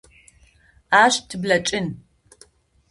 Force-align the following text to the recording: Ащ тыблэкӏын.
Ащ 1.03 1.13
тыблэкӏын. 1.27 1.87